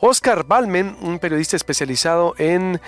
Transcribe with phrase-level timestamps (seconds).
[0.00, 2.80] Oscar Balmen, un periodista especializado en,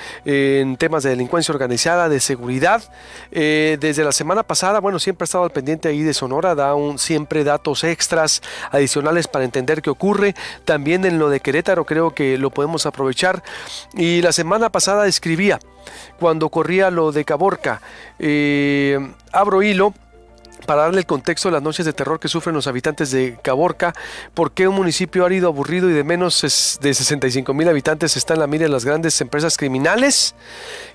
[0.76, 2.82] temas de delincuencia organizada, de seguridad.
[3.30, 6.74] Eh, desde la semana pasada, bueno, siempre ha estado al pendiente ahí de Sonora, da
[6.74, 10.34] un, siempre datos extras adicionales para entender qué ocurre.
[10.64, 13.42] También en lo de Querétaro creo que lo podemos aprovechar.
[13.94, 15.58] Y la semana pasada escribía,
[16.18, 17.80] cuando corría lo de Caborca,
[18.18, 18.98] eh,
[19.32, 19.94] abro hilo
[20.66, 23.94] para darle el contexto de las noches de terror que sufren los habitantes de Caborca,
[24.34, 28.40] por qué un municipio árido, aburrido y de menos de 65 mil habitantes está en
[28.40, 30.34] la mira de las grandes empresas criminales,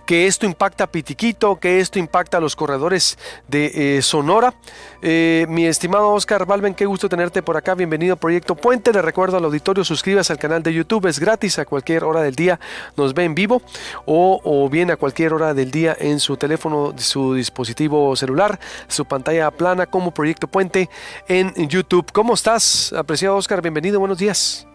[0.06, 3.18] que esto impacta a Pitiquito, que esto impacta a los corredores
[3.48, 4.54] de eh, Sonora.
[5.02, 9.02] Eh, mi estimado Oscar Balben, qué gusto tenerte por acá, bienvenido a Proyecto Puente, le
[9.02, 12.60] recuerdo al auditorio, suscríbase al canal de YouTube, es gratis a cualquier hora del día,
[12.98, 13.62] nos ve en vivo
[14.06, 19.06] o, o bien a cualquier hora del día en su teléfono, su dispositivo celular, su
[19.06, 20.90] pantalla plana como Proyecto Puente
[21.28, 22.12] en YouTube.
[22.12, 23.62] ¿Cómo estás, apreciado Oscar?
[23.62, 24.68] Bienvenido, buenos días.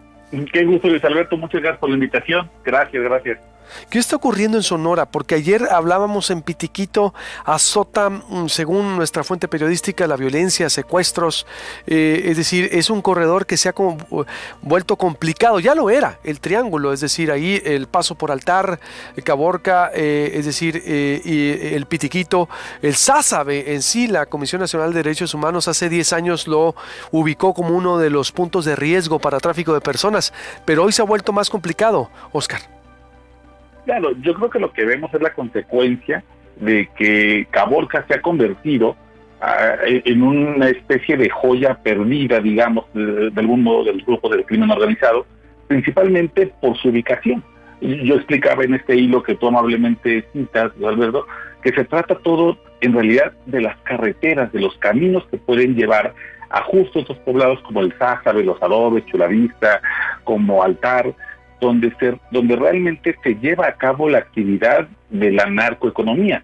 [0.53, 1.37] Qué gusto, Luis Alberto.
[1.37, 2.49] Muchas gracias por la invitación.
[2.63, 3.39] Gracias, gracias.
[3.89, 5.05] ¿Qué está ocurriendo en Sonora?
[5.05, 7.13] Porque ayer hablábamos en Pitiquito,
[7.45, 11.45] azota, mm, según nuestra fuente periodística, la violencia, secuestros,
[11.87, 13.73] eh, es decir, es un corredor que se ha
[14.61, 18.79] vuelto complicado, ya lo era, el triángulo, es decir, ahí el paso por altar,
[19.23, 22.49] Caborca, eh, es decir, eh, el Pitiquito,
[22.81, 26.75] el Sázabe en sí, la Comisión Nacional de Derechos Humanos hace 10 años lo
[27.11, 30.33] ubicó como uno de los puntos de riesgo para tráfico de personas,
[30.65, 32.78] pero hoy se ha vuelto más complicado, Oscar.
[33.89, 36.23] Claro, yo creo que lo que vemos es la consecuencia
[36.57, 38.95] de que Caborca se ha convertido
[39.41, 44.69] ah, en una especie de joya perdida, digamos, de, algún modo del grupo del crimen
[44.69, 45.25] organizado,
[45.67, 47.43] principalmente por su ubicación.
[47.81, 51.25] Yo explicaba en este hilo que tú amablemente citas, Alberto,
[51.63, 56.13] que se trata todo en realidad de las carreteras, de los caminos que pueden llevar
[56.51, 59.81] a justo estos poblados como el Sázabe, los Adobes, Chulavista,
[60.25, 61.15] como Altar,
[61.59, 66.43] donde, se, donde realmente se lleva a cabo la actividad de la narcoeconomía.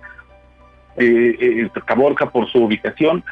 [0.97, 3.23] Eh, eh, Caborca, por su ubicación,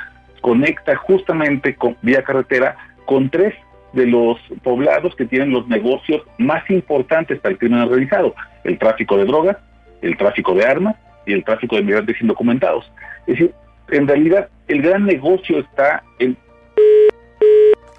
[0.41, 2.75] conecta justamente con, vía carretera
[3.05, 3.53] con tres
[3.93, 9.17] de los poblados que tienen los negocios más importantes para el crimen organizado, el tráfico
[9.17, 9.57] de drogas,
[10.01, 12.91] el tráfico de armas y el tráfico de migrantes indocumentados.
[13.27, 13.53] Es decir,
[13.89, 16.35] en realidad el gran negocio está en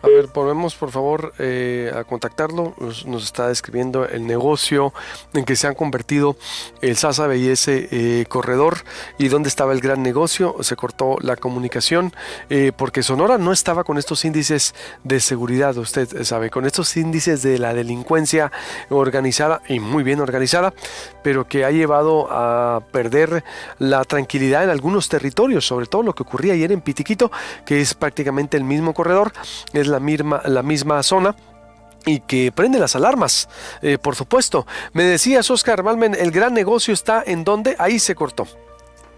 [0.04, 2.74] a ver, volvemos por favor eh, a contactarlo.
[3.06, 4.92] Nos, está describiendo el negocio
[5.32, 6.36] en que se han convertido
[6.82, 8.84] el Sasa ese eh, corredor
[9.16, 10.56] y dónde estaba el gran negocio.
[10.60, 12.12] Se cortó la comunicación
[12.50, 17.42] eh, porque Sonora no estaba con estos índices de seguridad, usted sabe, con estos índices
[17.42, 18.52] de la delincuencia
[18.90, 20.74] organizada y muy bien organizada,
[21.22, 23.42] pero que ha llevado a perder
[23.78, 27.32] la tranquilidad en algunos territorios, sobre todo lo que ocurría ayer en Pitiquito,
[27.64, 29.32] que es prácticamente el mismo corredor.
[29.72, 31.34] Es misma, la misma zona
[32.06, 33.48] y que prende las alarmas,
[33.82, 34.66] eh, por supuesto.
[34.92, 38.46] Me decías, Oscar Malmen, el gran negocio está en donde ahí se cortó.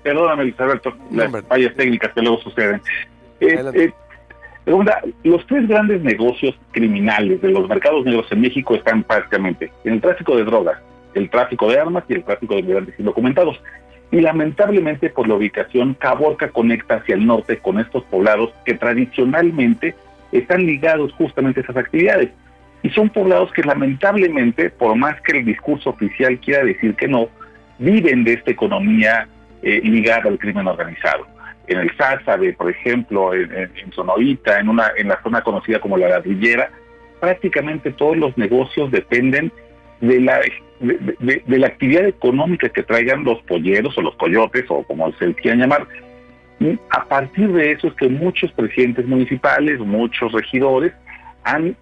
[0.02, 2.80] Perdóname, Alberto, las fallas técnicas que luego suceden.
[3.40, 3.92] Eh, eh,
[5.24, 10.00] los tres grandes negocios criminales de los mercados negros en México están prácticamente en el
[10.00, 10.78] tráfico de drogas,
[11.14, 13.60] el tráfico de armas y el tráfico de migrantes indocumentados.
[14.12, 19.96] Y lamentablemente por la ubicación, Caborca conecta hacia el norte con estos poblados que tradicionalmente
[20.32, 22.30] están ligados justamente a esas actividades.
[22.82, 27.28] Y son poblados que lamentablemente, por más que el discurso oficial quiera decir que no,
[27.78, 29.28] viven de esta economía
[29.62, 31.26] eh, ligada al crimen organizado.
[31.66, 36.08] En el Sázabe, por ejemplo, en, en, en, una, en la zona conocida como la
[36.08, 36.70] ladrillera,
[37.20, 39.50] prácticamente todos los negocios dependen
[40.00, 40.40] de la,
[40.80, 45.34] de, de la actividad económica que traigan los polleros o los coyotes, o como se
[45.34, 45.86] quieran llamar,
[46.90, 50.92] a partir de eso es que muchos presidentes municipales, muchos regidores
[51.44, 51.76] han,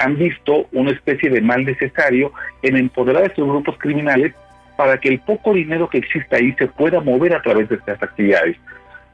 [0.00, 4.34] han visto una especie de mal necesario en empoderar a estos grupos criminales
[4.76, 8.02] para que el poco dinero que existe ahí se pueda mover a través de estas
[8.02, 8.56] actividades.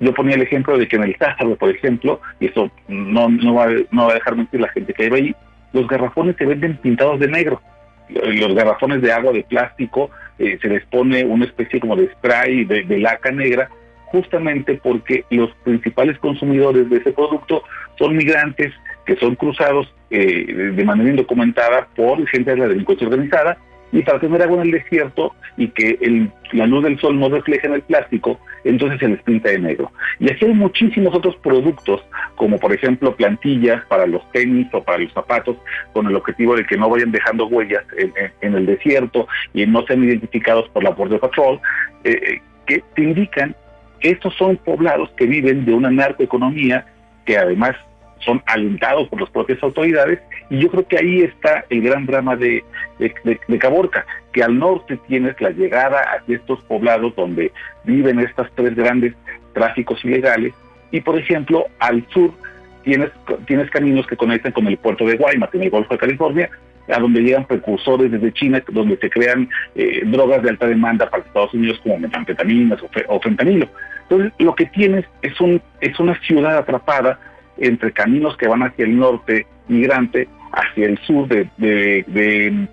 [0.01, 3.55] Yo ponía el ejemplo de que en el Tázaro, por ejemplo, y eso no, no,
[3.55, 5.37] va, no va a dejar mentir la gente que vive ahí,
[5.73, 7.63] los garrafones se venden pintados de negro.
[8.09, 12.65] Los garrafones de agua de plástico eh, se les pone una especie como de spray
[12.65, 13.71] de laca negra
[14.15, 17.65] justamente porque los principales consumidores de ese producto
[17.99, 18.73] son migrantes
[19.05, 23.59] que son cruzados eh, de manera indocumentada por gente de la delincuencia organizada
[23.91, 27.29] y para tener agua en el desierto y que el, la luz del sol no
[27.29, 29.91] refleje en el plástico, entonces se les pinta de negro.
[30.21, 32.05] Y así hay muchísimos otros productos,
[32.37, 35.57] como por ejemplo plantillas para los tenis o para los zapatos,
[35.93, 37.85] con el objetivo de que no vayan dejando huellas
[38.41, 41.61] en, el desierto y no sean identificados por la Border Patrol,
[42.05, 43.57] eh, eh, que te indican
[44.05, 46.87] estos son poblados que viven de una narcoeconomía
[47.25, 47.75] que además
[48.19, 50.21] son alentados por las propias autoridades
[50.51, 52.63] y yo creo que ahí está el gran drama de,
[52.99, 57.51] de, Caborca, que al norte tienes la llegada a estos poblados donde
[57.85, 59.15] viven estas tres grandes
[59.55, 60.53] tráficos ilegales
[60.91, 62.31] y por ejemplo al sur
[62.83, 63.11] tienes,
[63.47, 66.51] tienes caminos que conectan con el puerto de Guaymas en el Golfo de California
[66.89, 71.23] a donde llegan precursores desde China, donde se crean eh, drogas de alta demanda para
[71.23, 73.69] Estados Unidos como metanfetaminas o, fentanilo.
[74.03, 77.19] Entonces, lo que tienes es, un, es una ciudad atrapada
[77.57, 82.69] entre caminos que van hacia el norte migrante, hacia el sur de, de, de,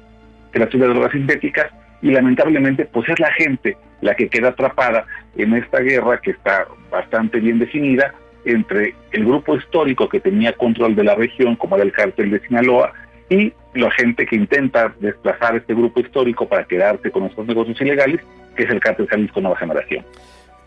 [0.54, 1.68] de de drogas sintéticas,
[2.02, 5.06] y lamentablemente pues es la gente la que queda atrapada
[5.38, 10.96] en esta guerra que está bastante bien definida entre el grupo histórico que tenía control
[10.96, 12.92] de la región, como era el cártel de Sinaloa,
[13.31, 18.19] y la gente que intenta desplazar este grupo histórico para quedarse con estos negocios ilegales,
[18.57, 20.06] que es el cártel Jalisco Nueva Generación.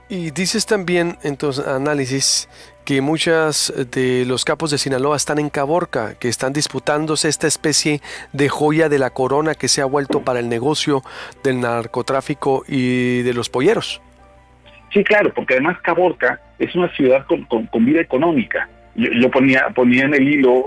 [0.09, 2.49] Y dices también en tu análisis
[2.87, 8.01] que muchas de los capos de Sinaloa están en Caborca, que están disputándose esta especie
[8.33, 11.03] de joya de la corona que se ha vuelto para el negocio
[11.43, 14.01] del narcotráfico y de los polleros.
[14.91, 20.05] Sí, claro, porque además Caborca es una ciudad con, con vida económica yo, ponía, ponía
[20.05, 20.65] en el hilo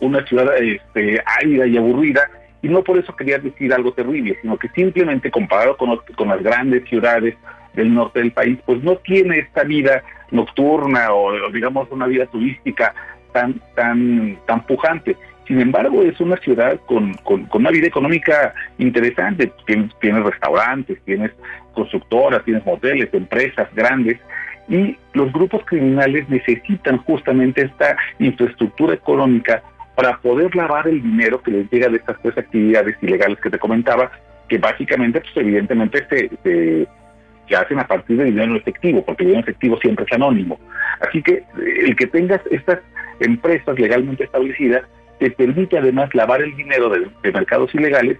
[0.00, 2.28] una ciudad este, árida y aburrida,
[2.62, 6.42] y no por eso quería decir algo terrible, sino que simplemente comparado con, con las
[6.42, 7.36] grandes ciudades
[7.74, 12.94] del norte del país, pues no tiene esta vida nocturna o, digamos una vida turística
[13.32, 15.16] tan, tan, tan pujante.
[15.46, 19.50] Sin embargo, es una ciudad con, con, una vida económica interesante.
[19.64, 21.30] Tienes, tienes restaurantes, tienes
[21.72, 24.18] constructoras, tienes moteles, empresas grandes
[24.68, 29.62] y los grupos criminales necesitan justamente esta infraestructura económica
[29.94, 33.58] para poder lavar el dinero que les llega de estas tres actividades ilegales que te
[33.58, 34.12] comentaba,
[34.48, 39.42] que básicamente, pues evidentemente se, se, hacen a partir de dinero efectivo, porque el dinero
[39.42, 40.60] efectivo siempre es anónimo.
[41.00, 41.42] Así que
[41.84, 42.80] el que tengas estas
[43.20, 44.82] empresas legalmente establecidas
[45.18, 48.18] te permite además lavar el dinero de, mercados ilegales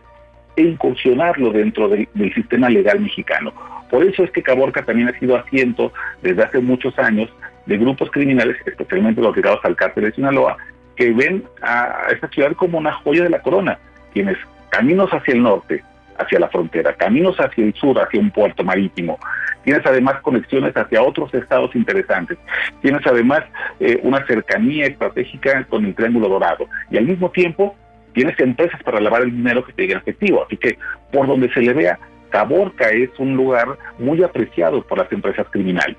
[0.57, 3.53] e incursionarlo dentro del sistema legal mexicano.
[3.91, 5.93] Por eso es que Caborca también ha sido asiento
[6.23, 7.31] desde hace muchos años
[7.67, 10.57] de grupos criminales, especialmente los ligados al cártel de Sinaloa,
[10.97, 13.79] que ven a esta ciudad como una joya de la corona.
[14.13, 14.37] Tienes
[14.71, 15.83] caminos hacia el norte,
[16.19, 19.19] hacia la frontera, caminos hacia el sur, hacia un puerto marítimo.
[19.65, 22.39] Tienes además conexiones hacia otros estados interesantes.
[22.81, 23.43] Tienes además
[23.81, 26.67] eh, una cercanía estratégica con el Triángulo Dorado.
[26.91, 27.77] Y al mismo tiempo
[28.15, 30.45] tienes empresas para lavar el dinero que te llega efectivo.
[30.45, 30.79] Así que
[31.13, 31.99] por donde se le vea,
[32.31, 35.97] Caborca es un lugar muy apreciado por las empresas criminales.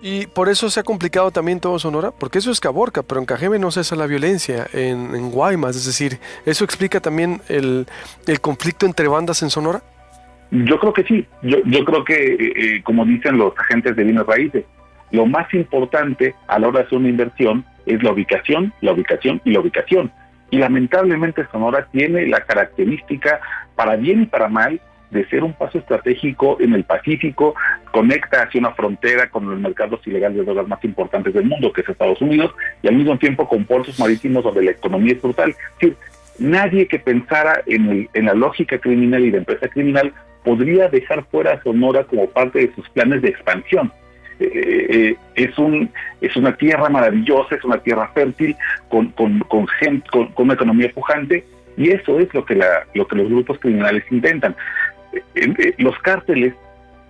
[0.00, 3.26] Y por eso se ha complicado también todo Sonora, porque eso es Caborca, pero en
[3.26, 7.86] Cajeme no cesa la violencia, en, Guaymas, es decir, ¿eso explica también el,
[8.40, 9.82] conflicto entre bandas en Sonora?
[10.50, 14.04] Yo creo que sí, yo, yo creo que, eh, eh, como dicen los agentes de
[14.04, 14.64] bienes raíces,
[15.10, 19.40] lo más importante a la hora de hacer una inversión es la ubicación, la ubicación
[19.44, 20.12] y la ubicación.
[20.50, 23.40] Y lamentablemente Sonora tiene la característica,
[23.74, 27.54] para bien y para mal, de ser un paso estratégico en el Pacífico,
[27.92, 31.80] conecta hacia una frontera con los mercados ilegales de drogas más importantes del mundo, que
[31.80, 35.54] es Estados Unidos, y al mismo tiempo con puertos marítimos donde la economía es brutal.
[36.38, 40.12] Nadie que pensara en, la lógica criminal y de empresa criminal
[40.44, 43.92] podría dejar fuera a Sonora como parte de sus planes de expansión.
[44.40, 45.90] Eh, eh, es un
[46.20, 48.54] es una tierra maravillosa, es una tierra fértil
[48.88, 49.66] con con, con,
[50.12, 51.44] con, con una economía pujante
[51.78, 54.54] y eso es lo que la, lo que los grupos criminales intentan.
[55.78, 56.54] Los cárteles,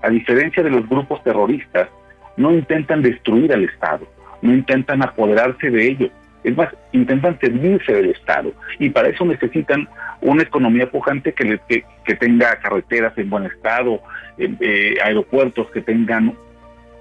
[0.02, 1.88] a diferencia de los grupos terroristas,
[2.37, 4.07] no intentan destruir al Estado,
[4.43, 6.11] no intentan apoderarse de ello.
[6.45, 8.52] Es más, intentan servirse del Estado.
[8.78, 9.88] Y para eso necesitan
[10.21, 14.00] una economía pujante que, que, tenga carreteras en buen estado,
[14.38, 16.35] eh, aeropuertos que tengan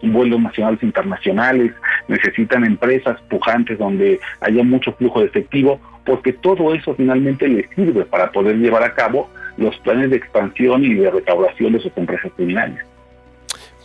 [0.02, 1.72] vuelos nacionales e internacionales,
[2.08, 8.06] necesitan empresas pujantes donde haya mucho flujo de efectivo, porque todo eso finalmente les sirve
[8.06, 12.32] para poder llevar a cabo los planes de expansión y de recaudación de sus empresas
[12.36, 12.80] criminales.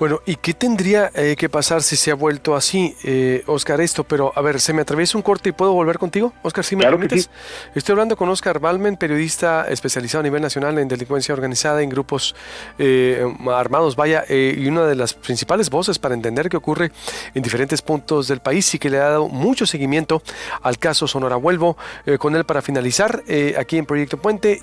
[0.02, 4.02] Bueno, ¿y qué tendría eh, que pasar si se ha vuelto así, eh, Oscar, esto?
[4.02, 6.32] Pero, a ver, ¿se me atraviesa un corte y puedo volver contigo?
[6.42, 7.30] Oscar, si me permites.
[7.76, 12.34] Estoy hablando con Oscar Balmen, periodista especializado a nivel nacional en delincuencia organizada en grupos
[12.80, 16.90] eh, armados, vaya, y una de las principales voces para entender qué ocurre
[17.34, 20.20] en diferentes puntos del país y que le ha dado mucho seguimiento
[20.62, 21.36] al caso Sonora.
[21.36, 21.76] Vuelvo
[22.18, 23.22] con él para finalizar
[23.56, 24.62] aquí en Proyecto Puente.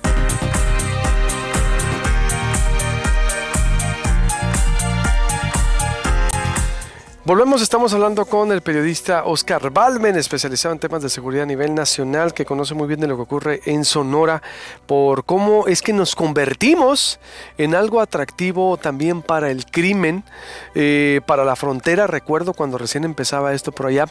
[7.29, 11.75] Volvemos, estamos hablando con el periodista Oscar Balmen, especializado en temas de seguridad a nivel
[11.75, 14.41] nacional, que conoce muy bien de lo que ocurre en Sonora,
[14.87, 17.19] por cómo es que nos convertimos
[17.59, 20.23] en algo atractivo también para el crimen,
[20.73, 22.07] eh, para la frontera.
[22.07, 24.07] Recuerdo cuando recién empezaba esto por allá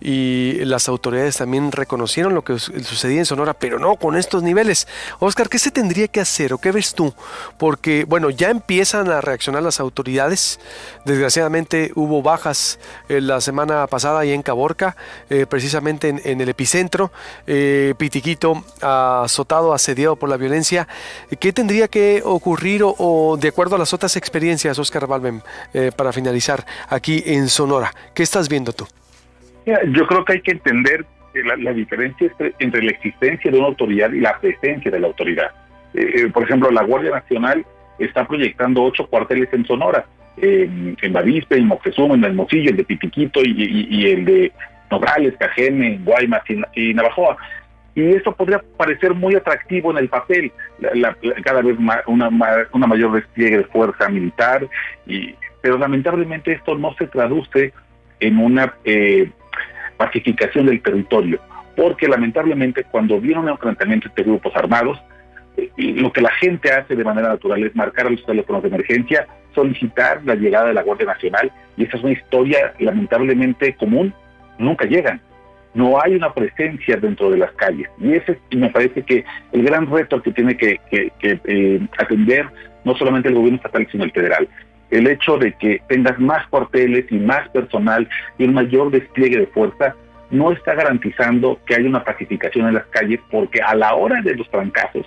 [0.00, 4.88] y las autoridades también reconocieron lo que sucedía en Sonora, pero no con estos niveles.
[5.18, 7.12] Oscar, ¿qué se tendría que hacer o qué ves tú?
[7.58, 10.58] Porque, bueno, ya empiezan a reaccionar las autoridades.
[11.04, 12.61] Desgraciadamente hubo bajas
[13.08, 14.96] eh, la semana pasada y en Caborca,
[15.30, 17.10] eh, precisamente en, el epicentro,
[17.46, 20.88] eh, Pitiquito azotado, asediado por la violencia.
[21.40, 25.42] ¿Qué tendría que ocurrir o, de acuerdo a las otras experiencias, Oscar Balmen,
[25.96, 27.92] para finalizar aquí en Sonora?
[28.14, 28.86] ¿Qué estás viendo tú?
[29.66, 34.20] Yo creo que hay que entender la, diferencia entre, la existencia de una autoridad y
[34.20, 35.50] la presencia de la autoridad.
[36.32, 37.64] por ejemplo, la Guardia Nacional
[37.98, 40.04] está proyectando ocho cuarteles en Sonora
[40.36, 44.52] en, Bavispe, en Moctezuma, en Hermosillo, el de Pipiquito y, el de
[44.90, 46.42] Nogales, Cajeme, Guaymas
[46.74, 47.36] y, Navajoa.
[47.94, 50.50] Y esto podría parecer muy atractivo en el papel,
[51.44, 52.30] cada vez una,
[52.72, 54.66] una mayor despliegue de fuerza militar,
[55.06, 57.72] y, pero lamentablemente esto no se traduce
[58.20, 59.30] en una eh,
[59.96, 61.40] pacificación del territorio,
[61.76, 64.98] porque lamentablemente cuando viene un enfrentamiento entre grupos armados,
[65.76, 70.22] lo que la gente hace de manera natural es marcar los teléfonos de emergencia, solicitar
[70.24, 74.14] la llegada de la Guardia Nacional, y esa es una historia lamentablemente común,
[74.58, 75.20] nunca llegan.
[75.74, 77.88] No hay una presencia dentro de las calles.
[77.98, 82.46] Y ese me parece que el gran reto que tiene que, eh, atender
[82.84, 84.48] no solamente el gobierno estatal, sino el federal.
[84.90, 88.06] El hecho de que tengas más cuarteles y más personal
[88.36, 89.94] y un mayor despliegue de fuerza
[90.30, 94.34] no está garantizando que haya una pacificación en las calles, porque a la hora de
[94.34, 95.06] los trancazos,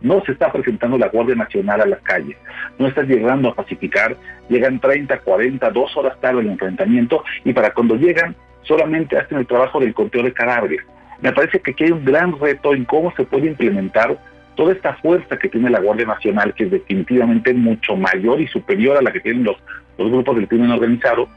[0.00, 2.36] no se está presentando la Guardia Nacional a las calles,
[2.78, 4.16] no está llegando a pacificar,
[4.48, 9.46] llegan 30, 40, dos horas tarde el enfrentamiento y para cuando llegan solamente hacen el
[9.46, 10.80] trabajo del conteo de cadáveres.
[11.20, 14.18] Me parece que aquí hay un gran reto en cómo se puede implementar
[14.54, 18.96] toda esta fuerza que tiene la Guardia Nacional, que es definitivamente mucho mayor y superior
[18.96, 19.56] a la que tienen los,
[19.98, 21.28] los grupos del crimen organizado,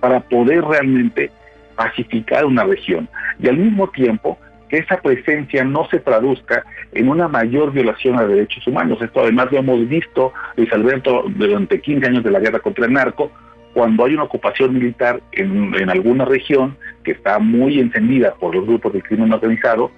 [0.00, 1.30] para poder realmente
[1.76, 3.08] pacificar una región.
[3.38, 4.38] Y al mismo tiempo,
[4.68, 8.98] que esa presencia no se traduzca en una mayor violación a derechos humanos.
[9.00, 12.92] Esto además lo hemos visto, Luis Alberto, durante 15 años de la guerra contra el
[12.92, 13.30] narco,
[13.74, 18.66] cuando hay una ocupación militar en, en alguna región que está muy encendida por los
[18.66, 19.90] grupos de crimen organizado,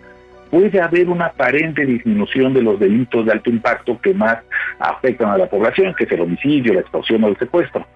[0.50, 4.38] puede haber una aparente disminución de los delitos de alto impacto que más
[4.78, 7.86] afectan a la población, que es el homicidio, la extorsión o el secuestro.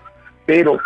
[0.47, 0.78] Pero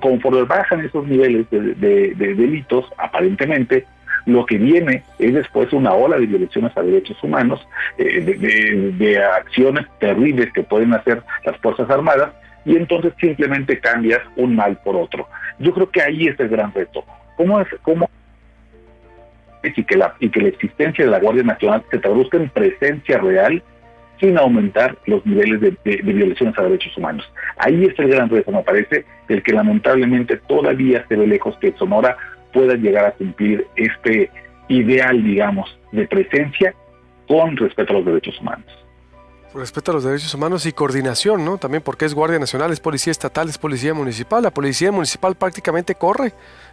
[0.00, 3.86] conforme bajan esos niveles de delitos, aparentemente,
[4.26, 7.66] lo que viene es después una ola de violaciones a derechos humanos,
[7.96, 12.32] eh, de, acciones terribles que pueden hacer las Fuerzas Armadas,
[12.64, 15.28] y entonces simplemente cambias un mal por otro.
[15.60, 17.04] Yo creo que ahí es el gran reto.
[17.36, 18.10] ¿Cómo es, cómo
[19.62, 23.62] que la que la existencia de la Guardia Nacional se traduzca en presencia real
[24.20, 27.30] sin aumentar los niveles de, de, violaciones a derechos humanos.
[27.58, 31.72] Ahí es el gran reto, me parece, el que lamentablemente todavía se ve lejos que
[31.72, 32.16] Sonora
[32.52, 34.30] puedan llegar a cumplir este
[34.68, 36.74] ideal, digamos, de presencia
[37.28, 38.66] con respeto a los derechos humanos.
[39.54, 41.56] Respeto a los derechos humanos y coordinación, ¿no?
[41.56, 44.42] También porque es Guardia Nacional, es Policía Estatal, es Policía Municipal.
[44.42, 46.32] La Policía Municipal prácticamente corre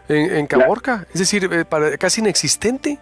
[0.09, 2.97] en, Caborca, es decir, eh, casi inexistente.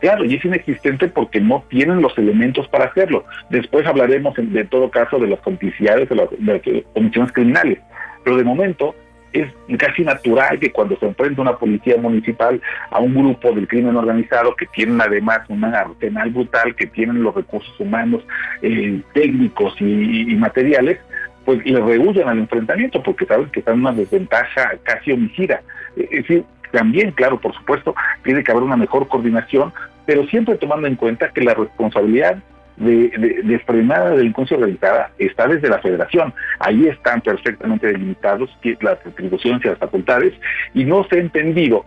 [0.00, 3.24] Claro, y es inexistente porque no tienen los elementos para hacerlo.
[3.50, 7.78] Después hablaremos en, de todo caso de las complicidades de las, de las comisiones criminales.
[8.24, 8.94] Pero de momento,
[9.34, 12.60] es casi natural que cuando se enfrenta una policía municipal
[12.90, 17.34] a un grupo del crimen organizado que tienen además un arsenal brutal, que tienen los
[17.34, 18.22] recursos humanos,
[18.62, 20.98] eh, técnicos y, materiales,
[21.44, 25.60] pues le rehuyen al enfrentamiento porque saben que están en una desventaja casi homicida.
[25.96, 29.72] Es decir, también, claro, por supuesto, tiene que haber una mejor coordinación,
[30.06, 32.38] pero siempre tomando en cuenta que la responsabilidad
[32.76, 36.34] de, de, de, frenar la delincuencia organizada está desde la federación.
[36.58, 38.50] Ahí están perfectamente delimitados
[38.80, 40.34] las atribuciones y las facultades
[40.74, 41.84] y no se ha entendido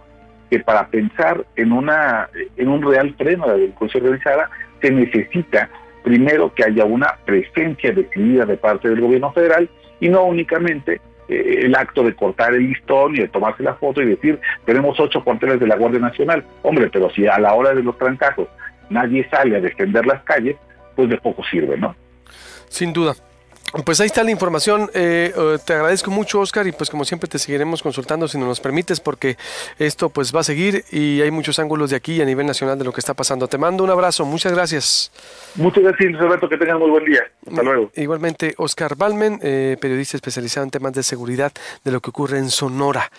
[0.50, 4.50] que para pensar en una en un real freno de la delincuencia organizada
[4.82, 5.70] se necesita
[6.03, 11.62] primero que haya una presencia decidida de parte del gobierno federal y no únicamente eh,
[11.63, 15.22] el acto de cortar el listón y de tomarse la foto y decir tenemos ocho
[15.24, 16.46] cuarteles de la Guardia Nacional.
[16.62, 18.48] Hombre, pero si a la hora de los trancazos
[18.89, 20.56] nadie sale a defender las calles,
[20.97, 21.95] pues de poco sirve, ¿no?
[22.67, 23.15] Sin duda.
[23.85, 24.89] Pues ahí está la información.
[24.93, 28.59] Eh, eh, te agradezco mucho, Oscar, y pues como siempre te seguiremos consultando si nos
[28.59, 29.37] permites, porque
[29.77, 32.85] esto pues va a seguir y hay muchos ángulos de aquí a nivel nacional de
[32.85, 33.47] lo que está pasando.
[33.47, 35.11] Te mando un abrazo, muchas gracias.
[35.55, 37.21] Muchas gracias, Roberto, que tengan muy buen día.
[37.45, 37.91] Hasta luego.
[37.95, 41.51] Igualmente, Oscar Balmen, eh, periodista especializado en temas de seguridad
[41.83, 43.11] de lo que ocurre en Sonora.